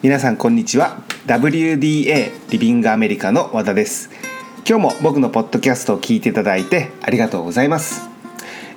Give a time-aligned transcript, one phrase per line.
[0.00, 1.02] 皆さんこんにちは。
[1.26, 4.10] WDA リビングアメリカの和田です。
[4.64, 8.08] 今日も僕のポッドキャストを聞いていただいてありがとうございます。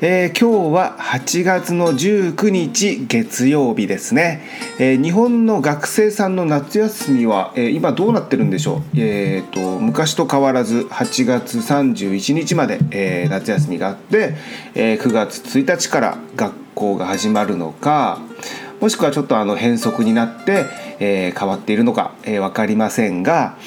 [0.02, 4.42] えー、今日は8月の19日月曜日ですね、
[4.80, 14.34] えー、日本の学生さんの夏休みは、えー、今どうなってるんでしょう、えーと、昔と変わらず8月31日まで、え夏休みがあって、
[14.74, 18.20] え9月1日から学校が始まるのか
[18.82, 20.66] もしくはちょっとあの変則になって、
[21.02, 23.58] え変わっているのか、えー、分かりませんが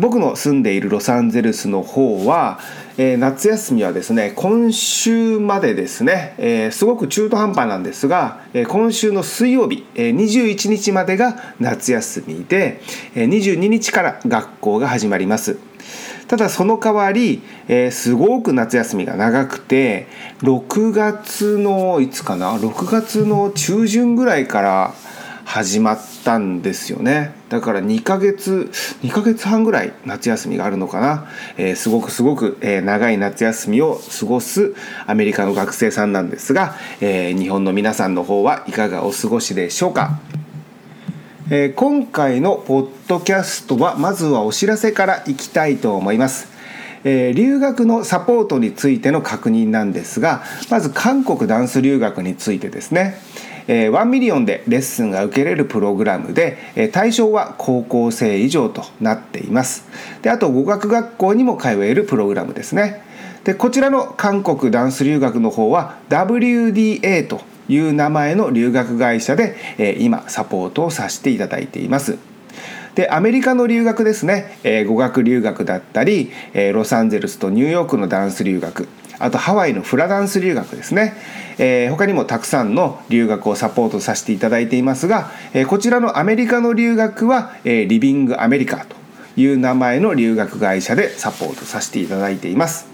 [0.00, 2.58] 僕の住んでいるロサンゼルスの方は
[3.00, 12.80] えー、夏休みはですね今週までですね、えー、すごく中途半端なんですが、えー、今週の水曜日、えー、21日までが夏休みで、
[13.14, 15.58] えー、22日から学校が始まります。
[16.26, 20.08] ただその代わり、えー、すごく夏休みが長くて
[20.40, 24.94] 6月のいつかな6月の中旬ぐらいから
[25.44, 27.32] 始まったんですよね。
[27.48, 28.70] だから2ヶ月
[29.02, 31.26] 2ヶ月半ぐらい夏休みがあるのかな、
[31.56, 34.74] えー、すごくすごく、えー、長い夏休みを過ごす
[35.06, 40.20] アメリカの学生さんなんですが、えー、日本の皆さんの方はいかがお過ごしでしょうか。
[41.50, 46.48] えー、今回のポッドキャストはまずはお知らせからいきたいと思います。
[47.04, 53.18] え、留学のサポートについての確認なんですがまず韓国ダンス留学についてですね、
[53.68, 59.86] えー、1MILLION でレッスンが受けれるプログラムで、えー、対象は高校生以上となっています。
[60.22, 63.02] であと語学学校にも通えるプログラムですね。
[63.44, 72.18] でこちらの韓国ダンス留学の方は WDA という名前の留学会社で、えー、今サポートをさせていただいています。
[72.94, 78.88] でアメリカの留学ですね、えー、語学留学だったり、えー、ロサンゼルスとニューヨークのダンス留学。
[79.18, 81.14] あとハワイのフラダンス留学ですね、
[81.58, 88.96] えー、他にもたくさんの留学をサポートさせていただいていますが、えー、こちらのアメリカの留学は、えー、リビングアメリカと
[89.36, 92.86] いう名前の留学会社でサポートさせていただいています。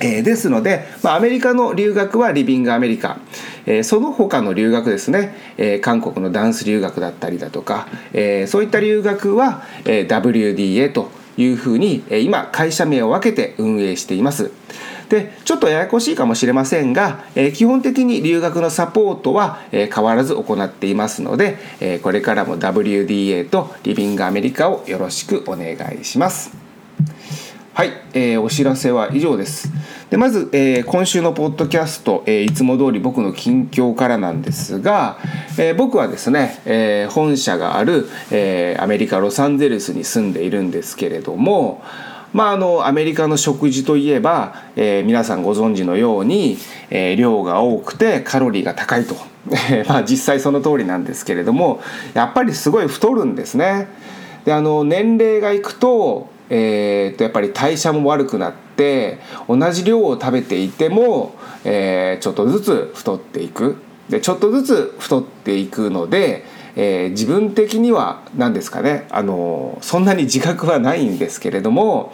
[0.00, 3.18] えー、ですので、まあ、アメリカの留学はリビングアメリカ、
[3.66, 14.50] えー、その他の留学ですね、えー、韓国のダンス留学だったりだとか、え、そういった留学は、え、WDA というふうに、え、今会社名を分けて運営しています。
[15.10, 26.56] でちょっとややこしいかもしれませんが、えー、基本的に留学のサポートは、えー、変わらず行っていますので、えー、これからも WDA とリビングアメリカをよろしくお願いします。
[27.72, 29.68] はい、えー、お知らせは以上です。
[30.10, 35.18] でまず、えー、今週のポッドキャスト、えー、いつも通り僕の近況からなんですが、
[35.58, 41.82] えー、僕はですね、えー、本社がある、えー、アメリカ・ロサンゼルスに住んでいるんですけれども、
[42.32, 46.58] まあ、あのアメリカの食事といえば、えー、皆さんご存知のように、
[46.90, 49.16] えー、量が多くてカロリーが高いと
[49.88, 51.80] まあ実際その通りなんですけれども
[52.14, 53.88] やっぱりすごい太るんですね。
[54.44, 59.18] であの年齢がいくと,、えー、とやっぱり代謝も悪くなって
[59.48, 63.76] 同じ量を食べていても、えー、ちょっとずつ太っていく
[64.08, 66.44] でちょっとずつ太っていくので
[66.76, 72.12] えー、自分的には何ですかねあのそんなに自覚はないんですけれども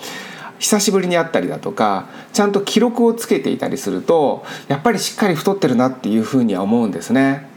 [0.59, 7.49] 久しぶりに会ったりだとかちゃんと記録をつけていたりするとやっぱりしっかり太ってるなっていうふうには思うんですね。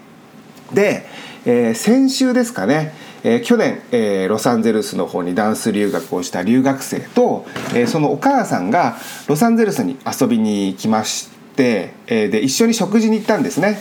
[0.73, 1.05] で、
[1.45, 2.93] えー、先週ですかね、
[3.23, 13.79] えー、去年、えー、ロサンゼルスの方にダンス留学をした留学生と、えー、そのお母さんがロサンゼルスに遊びに来まして、えー、で一緒に食事に行ったんですね。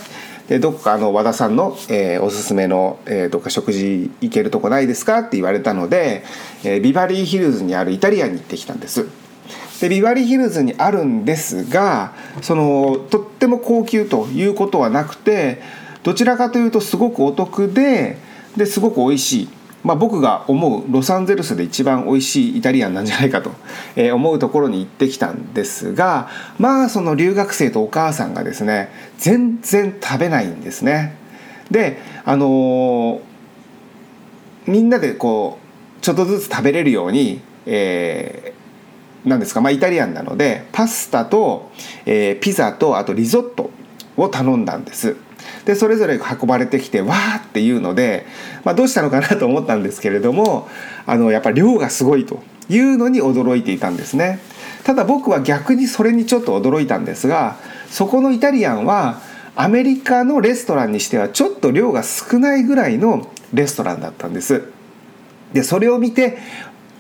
[0.49, 6.25] でどっかあの和田さんの、えー、おすすめの、えー、どっか食事行けるとこないですかって言われたので、
[6.65, 9.07] えー、ビバリーヒルズにあるイタリアに行ってきたんです。
[9.81, 15.63] でビバリーヒルズにあるんですがそのとっても高級ということはなくて
[16.03, 18.19] どちらかというとすごくお得で
[18.57, 19.49] ですごく美味しい
[19.85, 23.53] まあ、僕が思うロサンゼルスで一番美味しいイタリアンなんじゃないかと
[24.13, 26.29] 思うところに行ってきたんですが
[26.59, 31.17] まあその留学生とお母さんがですね全然食べないんですね。
[31.71, 33.21] であのー、
[34.67, 41.71] みんなでこうちょっとずつ食べれるように、えー、なんですか、まあ、イタリアンなのでパスタと、
[42.07, 43.71] えー、ピザとあとリゾット
[44.17, 45.17] を頼んだんです。
[45.65, 48.27] でそれぞれ運ばれてきてわーっていうので、
[48.65, 50.69] まあ、どうしたのかなと思ったんですけれども
[51.07, 54.41] あのやっぱり量がすごいというのに驚いていたんですね。
[54.85, 57.57] ただ僕は逆にそれにちょっと驚いたんですが
[57.91, 59.21] そこのイタリアンは
[59.55, 64.63] アメリカのレストランにしてはちょっと量が少ないぐらいのレストランだったんです。
[65.53, 66.39] でそれを見て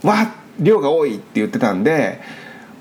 [0.02, 2.20] わ量が多いって言ってたんで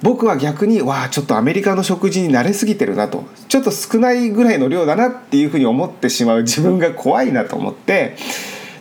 [0.01, 3.23] 僕は逆にわあちょっとアメリカの食事に慣れすぎてるなと。
[3.47, 6.43] ちょっと少ないぐらいの量だなっていうふうに思ってしまう。
[6.43, 8.15] 自分が怖いなと思って。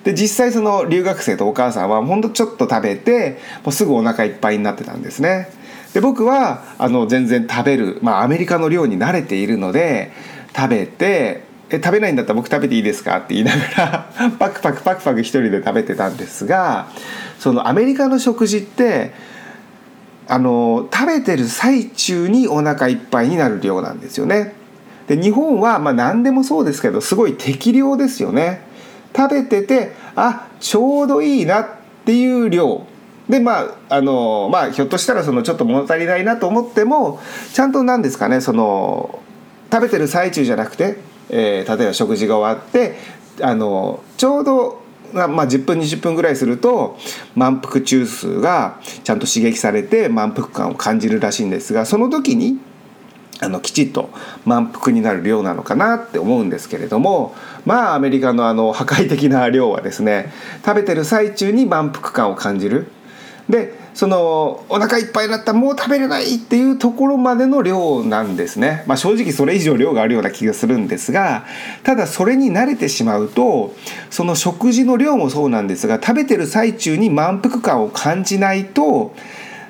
[0.05, 5.49] で実際その留学生とお母さんはほんとちょっと食べてもうすぐお腹いっぱいになってたんですね。
[5.95, 10.13] で僕はあの全然食べる、まあ、アメリカの量に慣れているので
[10.55, 16.89] 食べてえ食べないんだったら僕食べていいですかって言いながらパクパクパクパク一人で食べてたんですが
[17.39, 19.13] そのアメリカの食事って
[20.29, 24.55] あの食べてる最中にお腹いっぱいになる量なんですよね。
[25.07, 28.67] で日本はまあ何でもそうですけどすごい適量ですよね。
[29.17, 31.69] 食べててあちょうどいいなっ
[32.05, 32.87] ていう量
[33.29, 37.21] でまああのまあひょっとしたらそのちょっと物足りないなと思っても
[37.53, 39.21] ちゃんと何ですかねその
[39.73, 40.99] 食べてる最中じゃなくて、
[41.31, 42.97] えー、例えば食事が終わって
[43.41, 44.83] あのちょうど
[45.13, 46.99] まあ、10分20分ぐらいすると
[47.35, 52.59] 満腹中枢がちゃんと刺激されて満腹感を感じるらしいんですがその時に
[53.41, 54.11] あのきちっと
[54.45, 60.33] 満腹になる量なのかなって思うんですけれどもまあアメリカのあの破壊的な量はですね
[60.65, 62.87] 食べてる最中に満腹感を感じる。
[63.49, 71.47] でそのお腹いっぱいになったもう食べれないっていうところまでの量なんですね、まあ、正直それ以上量があるような気がするんですが
[71.83, 73.75] ただそれに慣れてしまうと
[74.11, 79.15] その食事の量もそうなんですが食べてる最中に満腹感を感じないと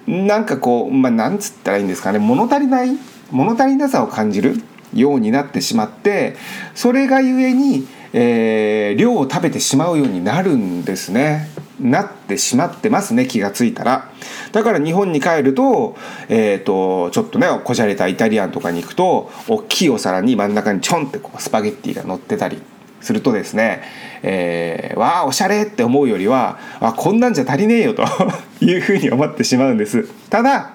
[0.08, 2.98] なんかこうまあなんつったらいいんですかね物足りない
[3.30, 4.56] 物足りなさを感じる
[4.92, 6.34] ようになってしまって
[6.74, 11.55] それがゆえに、えー、量を食べてしまうようになるんですね。
[11.80, 14.10] なってしまってますね気が付いたら。
[14.52, 15.96] だから日本に帰ると,、
[16.28, 22.62] えーと、ちょっとねこじゃれたイタリアンとかに行くと大きいお皿に真ん中にちょんってこうスパゲッティが乗ってたり
[23.00, 23.82] するとですね、
[24.22, 28.04] えー、わあおしゃれって思うよりはあこんなんじゃ足りねえよと
[28.64, 30.08] いうふうに思ってしまうんです。
[30.30, 30.70] ただ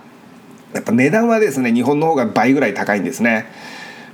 [0.73, 3.47] やっぱ値段はですね日本の方が倍ぐらい高いんですね。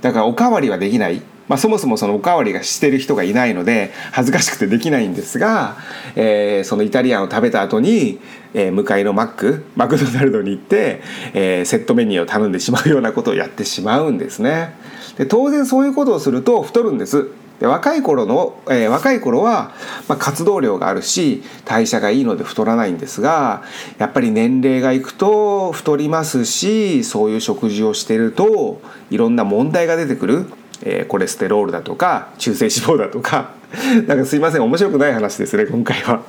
[0.00, 1.22] だからおかわりはできない。
[1.48, 5.76] まあ、そもそもそのおかわりがしてる人がいないので恥ずかしくてできないんですが、
[6.14, 8.20] えー、そのイタリアンを食べた後に、
[8.54, 11.00] えー、向かいのマックマクドナルドに行って、
[11.32, 14.74] えー、セットメニューを頼んでしまうようなことをやってしまうんですね。
[15.16, 17.28] で当然そういうことをすると太るんです。
[17.60, 19.72] で若い頃の、えー、若い頃は、
[20.06, 23.64] まあ、活動量があるし代謝がいいので太らないんですが
[23.98, 28.80] やっぱり年齢がいくと太りますしそういう食事をしてると
[29.10, 30.46] いろんな問題が出てくる、
[30.82, 33.50] えー、コレステロールだとか中性脂肪だとか
[34.06, 36.22] なんかすいません面白くない話ですね今回は。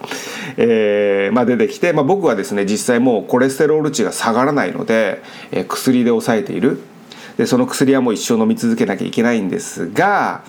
[0.58, 6.80] えーまあ、出てきて、まあ、僕はですね実際もうコレステロール値が下がらないので、えー、薬で抑えている。
[7.38, 10.44] でその薬はもう一生飲み続けなきゃいけないんですが、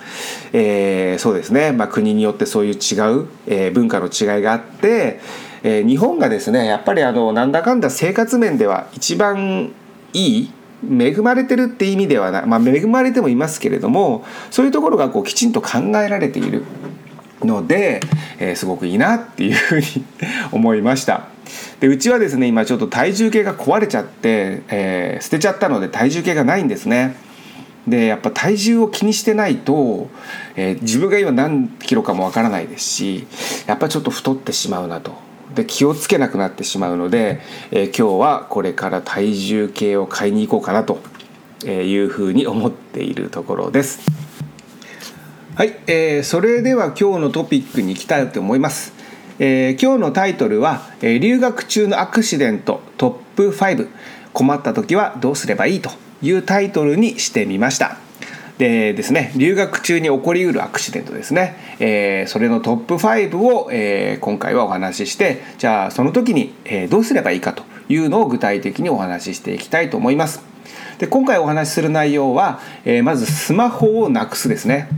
[0.53, 5.21] えー、そうですね、まあ、国によってそういう違う、えー、文化の違いがあって、
[5.63, 9.71] えー、日本がですねやっぱりあのなんだかんだ生活面では一番
[10.13, 10.51] いい
[10.85, 16.65] 恵まれてるって意味ではない、まあ、恵まれてもいますけれどもそういうところがこうきちんと考えられている
[17.43, 18.01] ので、
[18.39, 19.85] えー、すごくいいなっていうふうに
[20.53, 21.29] 思いました。
[21.81, 27.17] でうちはですね今ちょっと体重計が壊れちゃって、えー、捨てちゃったので体重計がないんですね
[27.89, 30.09] でやっぱ体重を気にしてないと、
[30.55, 33.27] えー、自分が今何キロかもわからないですし
[33.67, 35.15] やっぱちょっと太ってしまうなと
[35.55, 41.01] で気をつけなくなってしまうので、えー、今日はこれから体重計を買いに行こうかなと
[41.67, 44.01] いうふうに思っているところです。
[45.57, 48.93] はい、えー、それでは今日のトピックに行きたいと思います。
[49.39, 53.89] えー、今日のタイトルは、えー、留学中のアクシデントトップ5
[54.33, 55.91] 困った時はどうすればいいと
[56.23, 57.97] いうタイトルにしてみました
[58.61, 70.43] でですね留学中に起こりうるアクシデントですね、えー、それのトップ5を、えー、今回はお話ししてじゃあその時に、え、どうすればいいかというのを具体的にお話ししていきたいと思います。
[70.99, 74.91] で今回お話しする内容は、え、まずスマホをなくすですね。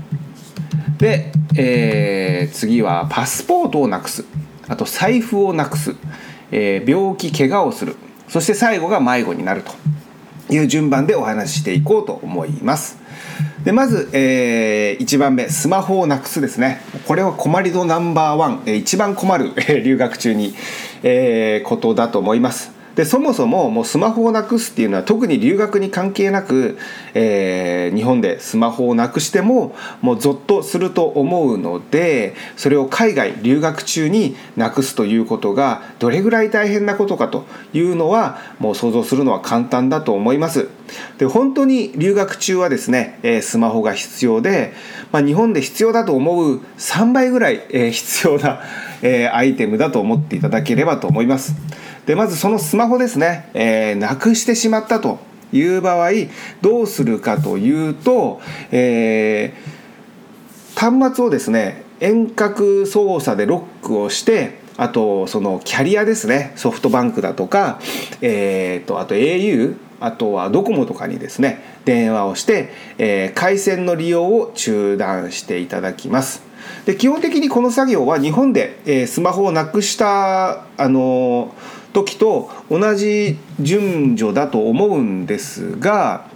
[0.98, 4.24] で、え、次はパスポートをなくす。
[4.66, 5.94] あと財布をなくす、
[6.50, 7.94] え、病気怪我をする。
[8.26, 13.00] そして最後が迷子になるという順番でお話ししていこうと思います。
[13.64, 16.80] でまず、えー、1番目スマホをなくすですね。
[17.06, 20.54] これは困り度ナンバーワン、えー、一番困る、え留学中に、
[21.04, 22.71] えー、ことだと思います。
[22.94, 26.78] でそもそももうスマホをなくすっていうのは特に留学に関係なく、
[27.14, 40.68] えー、日本でスマホをなくしてももうゾッとすると思うのでそれを海外留学中になくすということがどれぐらい大変なことかというのはもう想像するのは簡単だと思います。
[41.18, 44.72] で本当に留学中はですね、スマホが必要で、
[45.10, 48.60] まあ、日本で必要だと思う3倍ぐらい、必要な、
[49.32, 51.54] アイテムだと思っていただければと思います。
[52.06, 55.18] でまずそのスマホですね、えー、なくしてしまったと
[55.52, 56.10] いう場合
[56.60, 58.40] どうするかというと、
[58.70, 67.78] えー、端末をですね遠隔操作でロックをしてあとそのキャリアですねソフトバンクだとか、
[68.20, 76.42] えーと、あと au あとはドコモとかにですね電話をして、えー、回線の利用を中断していただきます。
[76.86, 81.54] で基本的にこの作業は日本で、えー、スマホをなくしたあの
[81.92, 86.26] 時と同じ順序だと思うんですが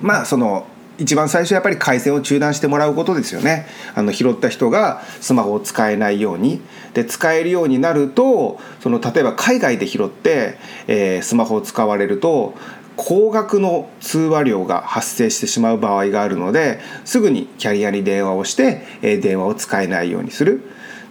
[0.00, 0.66] まあその
[0.98, 6.60] 一番最初やっぱり回線を中断してもらうことですよねあの拾った人がスマホを使えないように
[6.92, 12.54] で使えるようになるとその例えば海外で拾って、えー、スマホを使われると
[12.96, 20.62] 高額の通話料が発生してしまう場合があるのですぐにキャリアに電話をして、えー、電話を使えないようにする。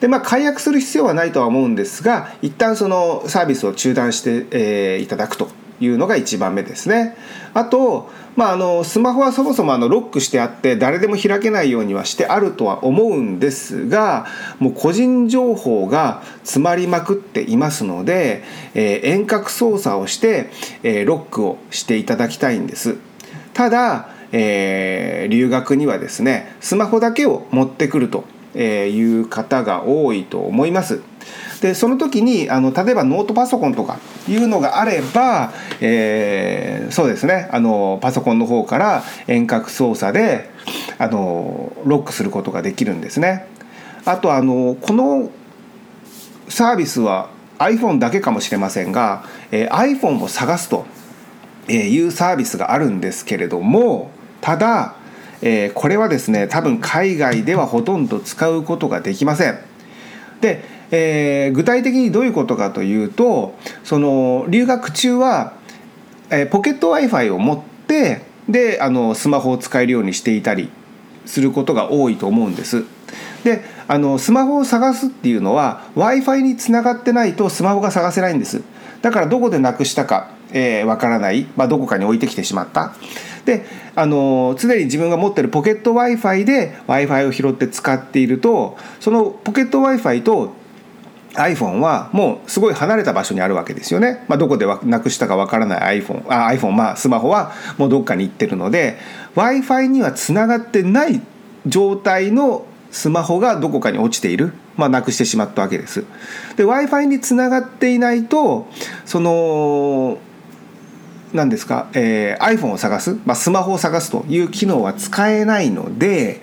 [0.03, 5.47] でまあ、解約する必要はないとは思うんですが一旦そのサービスを中断して、えー、いただくと
[5.79, 7.15] いうのが1番目ですね。
[7.53, 14.25] あと、まあ、あのスマホはそもそもあのロックしてあって誰でも開けないようにはしてあるとは思うんですが
[14.59, 18.43] もう個人情報が詰まりまくっていますので、
[18.73, 20.49] えー、遠隔操作をして、
[20.83, 22.97] えー、ロックをしていただきたいんです。
[23.53, 31.01] ただ、えー、留学にはですねスマホだけを持ってくるという方が多いと思います。
[31.61, 40.49] でその時にあの例えばノートパソコンとかいうのがあれば、えー、そうですねあのパソコンの方から遠隔操作で
[40.97, 43.47] あのロックすることができるんですね。
[44.05, 45.29] あとあのこの
[46.49, 47.29] サービスは
[47.59, 50.85] iPhone だけかもしれませんが、えー、iPhone を探すと
[51.69, 54.95] いうサービスがあるんですけれどもただ、
[55.45, 59.59] えー、これはですね多分海外ではほとんど使うことができません。
[60.41, 65.53] でえー、具体的にどういうことかというとその留学中は、
[66.29, 70.69] えー、ポケット w i f i を持ってであのスマホを使えるようにしていたり
[71.25, 72.85] することが多いと思うんです。
[73.43, 78.61] であのスマホを探すっていうのは w i f i につながってないとスマホが探せないんです。
[79.01, 82.93] だからどこでなくしたかわ、えー、からない、まあ、どこかに置いてきてしまった。
[83.45, 90.53] であの常に自分が持ってるポケット w i f i で w i f i を拾って使っているとそのポケット w i f i と
[91.35, 98.97] iPhone はもうすごい離れた場所にあるわけですよね、まあ、どこでなくしたかわからない iPhone あ iPhone まあスマホはもうどっかに行ってるので
[99.35, 101.21] w i f i にはつながってない
[101.65, 106.05] 状態のスマホがどこかに落ちている、まあ、なくしてしまったわけです。
[106.55, 108.67] で w i f i につながっていないと
[109.05, 110.19] その
[111.33, 116.41] 何ですか、えー、iPhone を探す、まあ、スマホを探すという機能は使えないので、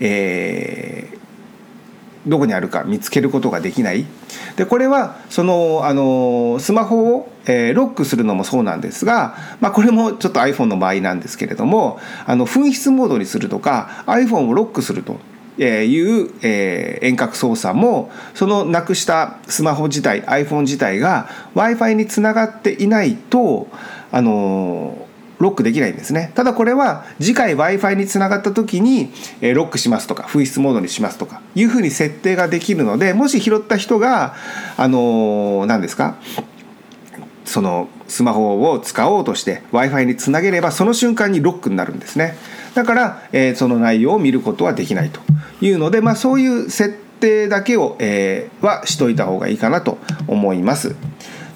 [0.00, 1.20] えー
[2.26, 4.04] どこにあるか見つけることができない。
[4.56, 15.16] でこれはそのあのスマホを、えー、ロックするのもそうなんですが、まあ、これもちょっと iPhone の場合なんですけれどもあの紛失モードにするとか iPhone をロックすると
[15.62, 23.68] いう、えー、遠隔操作もそのなくしたスマホ自体 iPhone 自体が w i f i につながっていないと
[24.12, 25.06] あの
[25.38, 26.32] ロックできないんですね。
[26.34, 34.34] ただこれは次回 w i f i につながった時にロックしますとか紛失モードにしますとかいうふうに設定ができるのでもし拾った人が
[34.76, 36.16] あの何ですか
[37.46, 42.36] そのスマホを使おうとして w i f i につなげればその瞬間にロックになるんですね。
[42.74, 45.20] だから、えー、その内容を見ることはできないと
[45.60, 49.98] いうので、まあ、そういう設定だけを、えー、はしといた方がいいかなと
[50.28, 50.94] 思います。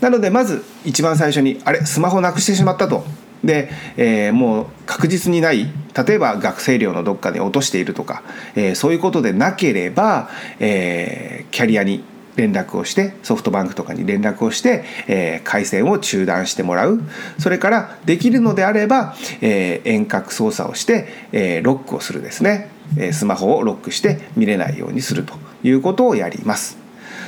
[0.04, 3.04] なのでまず一番最初にあれスマホなくしてしまったと。
[3.42, 5.66] で、えー、もう確実にない
[6.06, 8.22] 例えば学生寮のどっかで落としているとか、
[8.54, 10.28] えー、そういうことでなければ、
[10.60, 12.04] えー、キャリアに
[12.36, 17.00] 連絡をしてソフトバンクとかに連絡をして、え、回線を中断してもらう。
[17.38, 26.83] それからできるのであれば、え、遠隔操作をして、え、ロックをするですね、えスマホをロックして見れないようにするということをやります。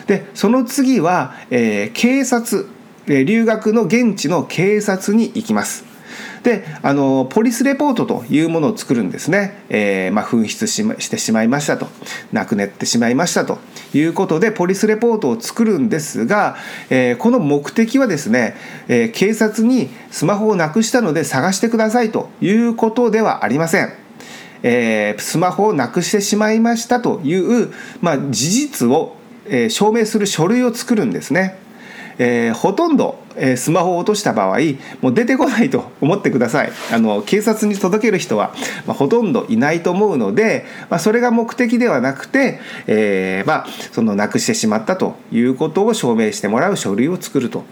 [0.06, 2.68] でその次は、え警察
[3.06, 5.84] 留学の現地の警察に行きます。
[6.46, 11.88] であのポリスレポートというものを作るんですね、えー、まあ、紛失ししてしまいましたと。
[12.32, 13.58] 亡くなってしまいましたと。
[13.94, 16.56] いうことでポリスレポートを作るんですが、
[16.88, 18.54] えー、この目的はですね、
[18.86, 22.28] えー、警察にスマホをなくしたので探してくださいと。
[22.40, 23.92] いうことではありません。
[24.62, 29.15] えー、スマホをなくしてしまいましたという、まあ、事実を、
[29.48, 31.66] え、証明する書類を作るんですね。
[32.18, 34.58] えー、ほとんど、えー、スマホを落とした場合
[35.00, 38.54] もう出てこないと思ってくださいあの警察に届ける人は、
[38.86, 47.64] まあ、ほとんどいないと思うので、まあ、それが目的ではなくて、えー、まあ、そのなくしてしまったということを証明してもらう書類を作ると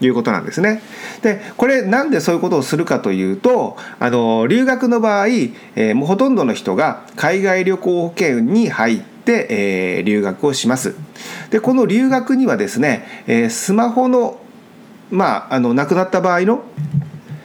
[0.00, 0.82] いうことなんですね。
[1.22, 5.28] でこれなんでそういうことをするかというとあの留学の場合、
[5.76, 10.94] え、もうほとんどの人が海外旅行保険に入って、えー、留学をします。
[11.50, 14.38] でこの留学にはですね、えー、スマホの
[15.10, 16.62] まああの亡くなった場合の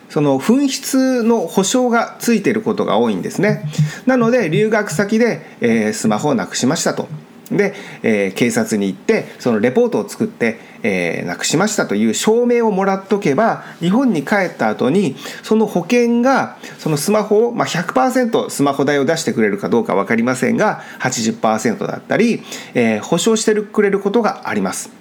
[0.10, 3.70] その紛失の保証がついていることが多いんですね。
[4.06, 7.08] なので留学先で、えー、スマホをなくしましたと。
[7.52, 22.42] で、えー、警察に行ってそのレポートを作って、えー、なくしましたという証明をもらっとけば日本に帰った後にその保険がそのスマホを、まあ、100%スマホ代を出してくれるかどうか分かりませんが80%だったり、
[22.74, 24.99] えー、保証してくれることがあります。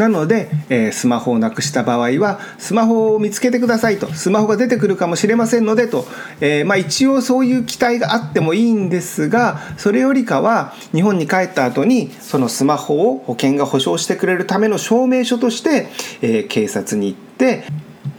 [0.00, 6.06] なので、えー、スマホをなくした場合はスマホを見つけてくださいとスマホが出てくるかもしれませんのでと、
[6.40, 15.88] えー、まあ、一応そういう期待があってもいいんですがそれよりかは日本に帰った後にそのスマホを保険が保証してくれるための証明書として、
[16.22, 17.64] えー、警察に行って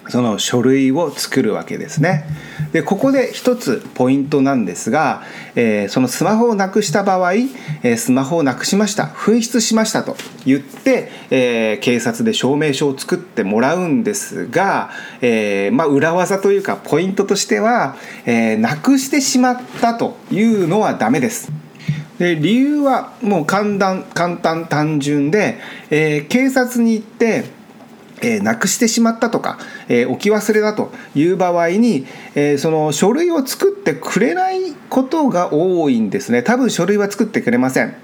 [0.10, 2.25] その書類を作るわけですね。
[2.72, 5.24] でここで一つポイントなんですが、
[5.55, 10.15] えー、そのスマホをなくした場合、えー、スマホをなくしました紛失しましたと
[10.46, 14.89] 言って、えー、警察で証明書を作ってもらうんですが、
[15.22, 21.51] えまあ、裏技というかポイントとしては、えなくしてしまったというのはダメです。
[22.17, 27.46] で理由はもう簡単簡単単純で、え警察に行って
[28.21, 36.43] えー、なくしてしまったとか、えー、置き忘れだという場合に、えー、その書類を作ってくれないことが多いんですね。
[36.43, 37.95] 多分書類は作ってくれません。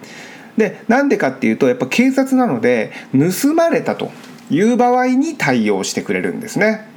[0.57, 4.12] でなんでかっていうとやっぱ警察なので盗まれたと
[4.50, 6.88] いう場合に対応してくれるんですね。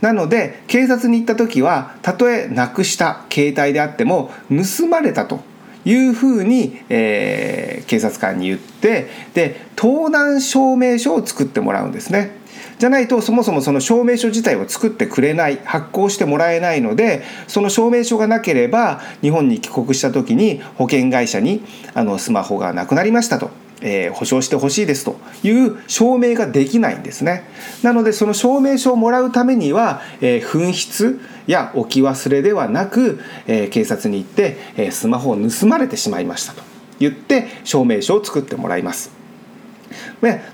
[0.00, 5.40] なので警察に行った時はたとえなくした携帯であっても盗まれたと
[5.84, 12.43] いうふうに、えー、警察官に言ってで盗難証明書を作ってもらうんですね。
[12.78, 21.62] じゃないとそもそもその証明書自体を作ってくれない発行してもらえないのでその証明書がなければ日本に帰国した時に保険会社に
[21.94, 23.50] あのスマホがなくなりましたと。
[23.86, 27.44] えー、保証してほしいですという証明ができないんですね
[27.82, 36.62] なのでその証明書をもらうためには、えー、紛失や置き忘れではなく、えー、警察に行って、えスマホを盗まれてしまいましたと
[36.98, 39.10] 言って証明書を作ってもらいます、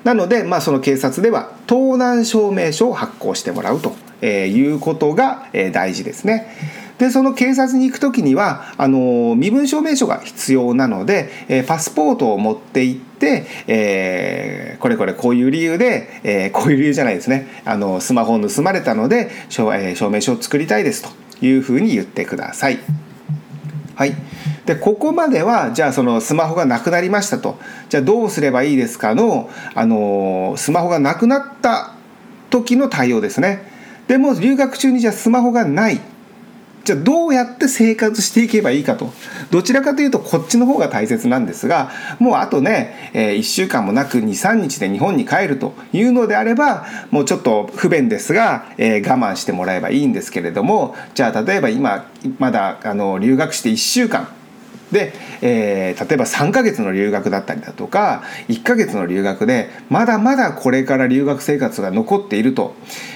[0.04, 3.94] なので、まあ、その警察では盗難証明書を発行してもらうと
[4.26, 6.80] いうことが大事ですね。
[7.00, 21.08] でその警察に行く時にはあの身分証明書が必要なので、えパスポートを持って行って、えー、これこれこういう理由で、えー、こういう理由じゃないですねあのスマホを盗まれたので証,、え、証明書を作りたいですと
[21.44, 22.78] いうふうに言ってください。
[24.00, 24.14] はい。
[24.64, 27.58] でここまではじゃあそのスマホがなくなりましたと。
[27.90, 31.92] じゃあどうすればいいですかの、あのスマホがなくなった
[32.48, 33.62] 時の対応ですね。
[34.08, 36.00] でも留学中にじゃあスマホがない。
[36.84, 39.12] じゃあどうやって生活していけばいいかと。
[39.50, 52.06] どちらかというとこっちの方が大切なんですがもうあとね、えー、1週間もなく23日で日本に帰るというのであればもうちょっと不便ですが、えー、我慢してもらえばいいんですけれどもじゃあ例えば今
[52.38, 54.28] まだあの留学して1週間。
[54.92, 62.74] で、えー、例えば3ヶ月の留学だったりだとか1ヶ月の留学でまだまだこれから留学生活が残っていると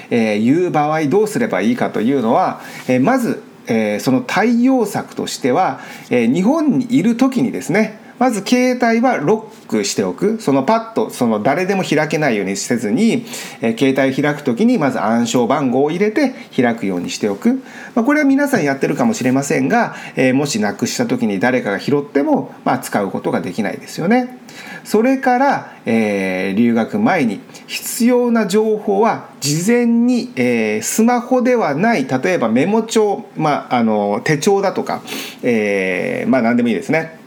[0.09, 10.39] いう場合どうすればいいかというのは、えー、まず、えー、その対応策としては、え日本にいる時にですねまず携帯はロックしておく。
[10.39, 13.25] そのパッとその誰でも開けないようにせずに、
[13.61, 17.61] え、携帯開く時にまず暗証番号を入れて開くようにしておく、
[17.93, 24.37] まあ、これは皆さんやってるかもしれませんが、え、もしなくした時に誰かが拾っても、まあ、使うことができないですよね。
[24.85, 35.01] それから、えー、留学前に必要な情報は事前に、えー、スマホではない例えばメモ帳、まあ、あの手帳だとか、
[35.43, 37.24] えー、まあ何でもいいですね。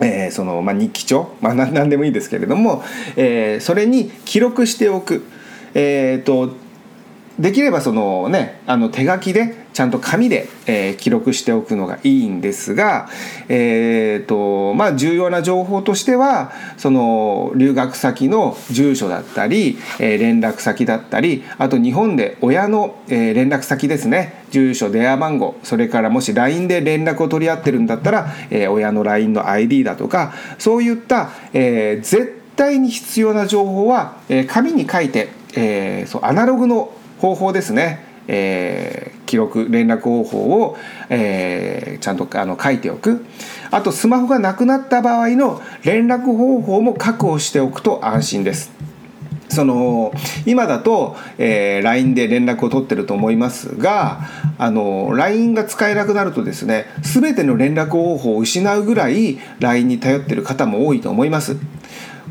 [0.00, 2.82] えー、そのまあ、日記帳、まあ、何でもいいですけれども、
[3.16, 5.24] えー、それに記録しておく、
[5.74, 6.68] えーと
[7.38, 13.08] できればそのねあの手書きでちゃんと紙で、えー、記録しておくのがいいんですが、
[13.48, 24.44] えーとまあ、重要な情報としてはその留学先の住所だったり、えー、連絡先だったりあと日本で親の、えー、連絡先ですね。
[24.50, 40.76] 住所電話番号それからもし LINE で連絡を取り合ってるんだったら、えー、親の LINE の ID だとかそういった、えー、絶対に必要な情報は、えー、紙に書いて、えー、そうアナログの方法ですね、えー、記録連絡方法を、
[41.10, 43.26] えー、ちゃんとあの書いておく
[43.70, 48.72] あとスマホがなくなった場合の連絡方法も確保しておくと安心です。
[49.50, 50.12] その
[50.44, 54.20] 今だと、えー、LINE で連絡を取ってると思いますが
[54.58, 61.56] あの LINE が使えなくなるとですね全ての連絡方法を失うぐらい LINE に頼ってる方も多いと思います。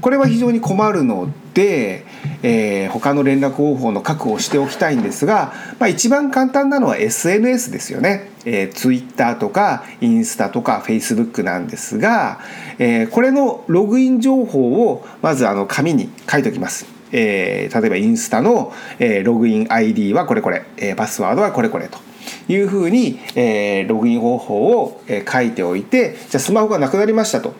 [0.02, 2.06] これは非常に困るので、
[2.44, 12.40] えー、他の連絡方法の確保をしておきたいんですが、まあ、一番簡単なのは SNS ですよね、えー、Twitter とかインスタとか Facebook なんですが、
[12.78, 16.86] えー、これのログイン情報をまずあの紙に書いておきます。
[17.14, 21.98] えー、例えばインスタの、えー、ログイン ID はこれこれ、えー、パスワードはこれこれと。
[22.50, 27.54] いうふうに、えー、ログイン方法を、えー、書いておいてじゃあスマホがなくなりましたと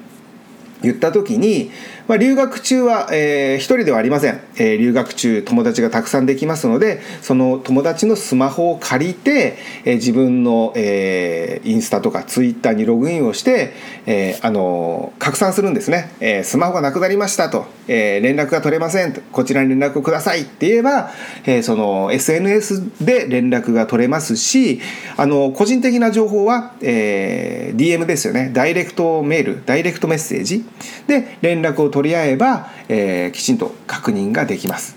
[0.82, 1.72] 言った時に、
[2.08, 13.74] まあ、留学中は、えー、一人ではありません、えー、留学中友達がたくさんできますのでその友達のスマホを借りて、えー、自分の、えー、インスタとかツイッターにログインをして、
[14.06, 19.14] えー、あの拡散するんですね、えー、スマホがなくなりましたと、えー、連絡が取れません。
[19.32, 21.12] こちらに連絡をくださいって言えば、
[21.46, 24.82] えー、その SNS で連絡が取れますし
[25.18, 28.52] あの個人的な情報は、えー、DM ですよね。
[28.54, 30.66] ダイレクトメールダイレクトメッセージ
[31.08, 34.96] で連絡を取取り合えば、えー、きちんと確認ができます。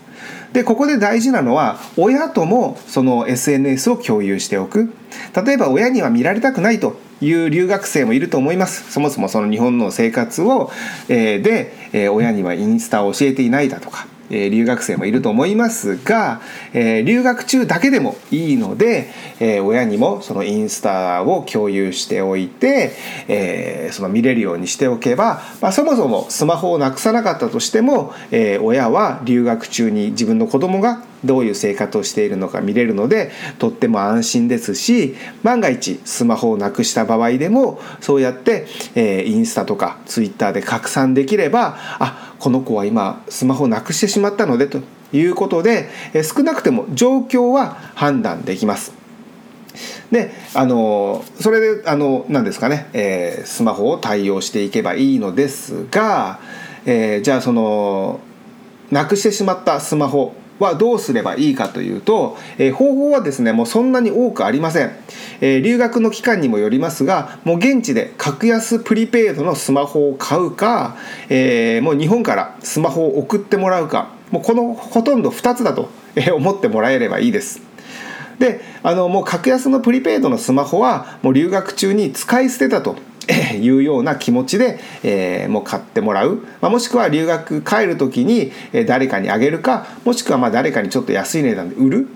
[0.52, 4.92] でここで大事なのは親ともその SNS を共有しておく。
[5.46, 8.92] 例えば親には見られたくないという留学生もいると思います。
[8.92, 10.70] そもそもその日本の生活を、
[11.08, 14.06] えー、で、えー、親にはインスタを教えていないだとか。
[14.30, 16.40] え留学生もいると思いますが、
[16.72, 22.92] え留学中だけでもいいので、え親にもそのインスタを共有しておいて、
[23.28, 44.80] えその見れるようにしておけば、まあ、そもそもスマホをなくさなかったとしても、え親は留学中に自分の子供がどういう生活をしているのか見れるのでとっても安心ですし万が一スマホをなくした場合でもそうやって、えインスタとかツイッターで拡散できればあこの子は今スマホをなくしてしまったのでと
[45.12, 45.88] いうことで
[46.24, 48.92] 少なくても状況は判断できます。
[50.10, 56.40] であのそれであの何ですかね、えー、スマホを対応していけばいいのですが、
[56.84, 58.18] えー、じゃあその
[58.90, 64.90] なくしてしまったスマホはどうすればいいかというと、え、方法はですねもうそんなに多くありません、
[65.40, 70.96] え、留学の期間にもよりますがもう現地で格安プリペイドのスマホを買うか、
[71.28, 75.88] え、もう日本からスマホを送ってもらうかもうこのほとんど2つだと
[76.34, 77.62] 思ってもらえればいいです。
[78.38, 82.96] であのもう格安のプリペイドのスマホはもう留学中に使い捨てたと。
[83.60, 88.52] いうような気持ちで、えー、もう買ってもらう、まあ、もしくは留学帰る時に
[88.86, 92.08] 誰かにあげるかもしくはまあ誰かにちょっと安い値段で売る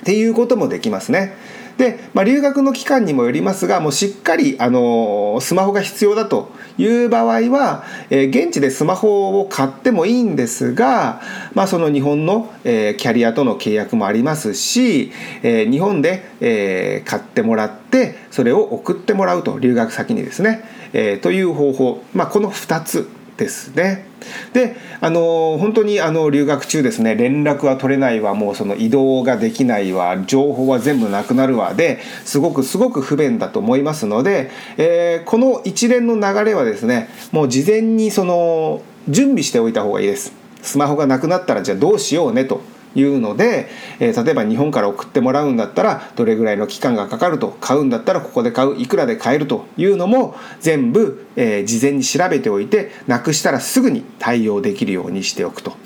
[0.00, 1.34] っていうこともできますね。
[1.78, 11.22] で、まあ、留学の期間にもよりますがもうしっかりあのスマホが必要だという場合は、えー、現地でスマホを買ってもいいんですが、
[11.54, 15.12] まあ、その日本の、えー、キャリアとの契約もありますし、
[15.42, 24.07] えー、日本で、え、買ってもらってそれを送ってもらうと留学先にですね、え、という方法、まあ、この2つですね。
[24.52, 40.32] であの本当にあの留学中ですね連絡は取れないわもうその移動ができないわ情報は全部なくなるわですごくすごく不便だと思いますので、えー、この一連の流れはですねもう事前にその準備しておいた方がいいです。
[40.60, 42.60] スマホがなくなったらじゃあどうしようねと
[42.94, 43.68] いうので、
[44.00, 55.76] えー、例えば日本から送ってもらうんだったらどれぐらいの期間がかかると買うんだったらここで買ういくらで買えるというのも全部、えー、事前に調べておいてなくしたらすぐに対応できるようにしておくと。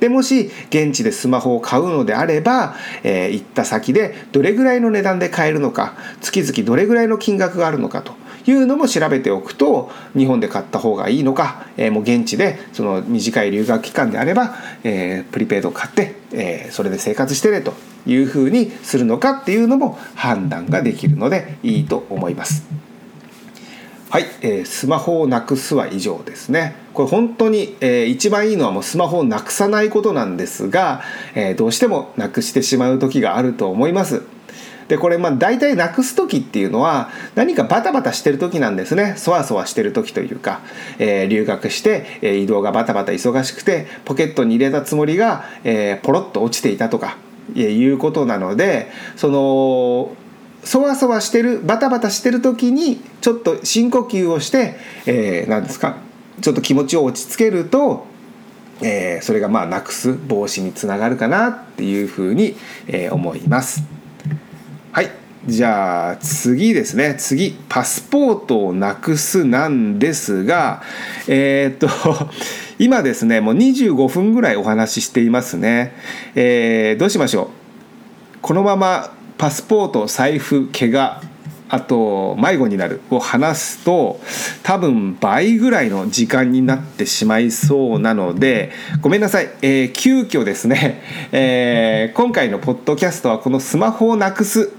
[0.00, 8.12] でもし現地でスマホを買うのであれば、えー、行った先でどれぐらいの値段で買えるのか月々どれぐらいの金額があるのかと
[8.46, 17.72] いうのも調べておくと日本で買った方がいいのか、えー、もう現地でその短い留学期間であれば、えー、プリペイドを買って、えー、それで生活してねと
[18.06, 22.64] いうふうにするのかっていうのも判断ができるのでいいと思います。
[24.10, 26.76] はい、えー、スマホをなくすは以上ですね。
[26.92, 31.02] これ本当に、えー、一番いいのはもうスマホをなくさないことなんですが、
[31.34, 34.22] えー、どうしてもなくしてしまう時があると思います。
[34.88, 40.60] でこれまあ大体なくす時っていうのは何かバタバタしてる時なんですねそわそわしてる時というか、
[40.98, 47.16] えー、留学して、えー、移動がバタバタ忙しくてポケットに入れたつもりが、えー、ポロッと落ちていたとか
[47.54, 50.16] いうことなのでその
[50.64, 55.96] そわそわしてるバタバタしてる時にちょっと深呼吸をして、えー、何ですか
[56.40, 58.06] ちょっと気持ちを落ち着けると
[58.82, 63.82] えー、それがまあなくす防止につながるかなっていうふうに、えー、思います。
[64.94, 65.10] はい。
[65.44, 67.16] じゃあ次ですね。
[67.18, 70.84] 次パスポートをなくすなんですが
[71.26, 72.30] えー、っ と
[72.78, 75.96] 今ですねもう25分ぐらいお話ししていますね、
[76.36, 77.50] えー、どうしましょ
[78.36, 78.38] う？
[78.40, 81.20] このままパスポート財布怪我
[81.68, 84.20] あと迷子になるを話すと
[84.62, 91.02] 多分倍ぐらいの時間になってしまいそうなのでごめんなさい、えー、急遽ですね、
[91.32, 94.70] えー、今回のポッドキャストはこのスマホをなくす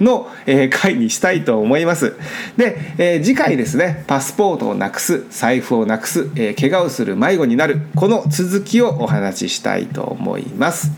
[0.00, 2.14] の、えー、回にしたいと思います。
[2.56, 10.90] で、えー、次回ですね、パスポートをなくす、財布をなくす、えー、怪我をする、迷子になる、この続きをお話ししたいと思います。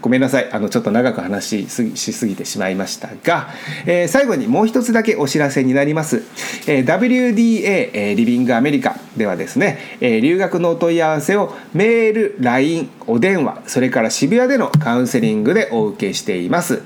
[0.00, 3.48] ごめんなさい、あのちょっと長く話しすぎてしまいましたが、
[3.86, 6.22] えー、最後にもう一つだけお知らせになります。
[6.66, 16.80] えー、WDA、えー、リビングアメリカではですね、えー、留学のお問い合わせをメール、LINE、お電話、それから渋谷でのカウンセリングでお受けしています。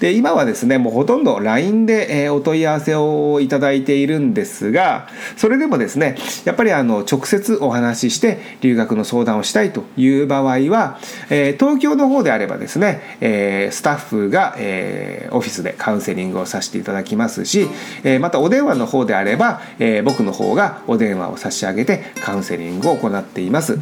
[0.00, 10.98] で今はですねもうほとんど LINE で、えお問い合わせをいただいているんですがそれでもですねやっぱりあの直接お話しして留学の相談をしたいという場合は、
[11.30, 17.68] え東京の方であればですね、えスタッフが、えオフィスでカウンセリングをさせていただきますし、
[18.04, 23.78] えまたお電話の方であれば、え僕の方がお電話を差し上げてカウンセリングを行っています。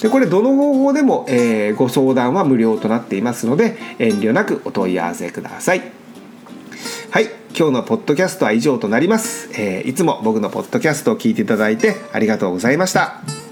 [0.00, 6.05] でこれどの方法でも、え、ご相談は無料となっていますので遠慮なくお問い合わせください
[7.10, 13.45] はい今日のポッドキャストは以上となります、えー、いつも僕のポッドキャストを聞いていただいてありがとうございました。